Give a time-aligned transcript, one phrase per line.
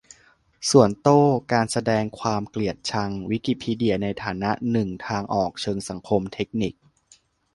[0.69, 1.21] สวนโต้
[1.53, 6.73] การแสดงความเกลียดชัง: วิกิพีเดียในฐานะหนึ่งทางออกเชิงสังคม-เทคนิค?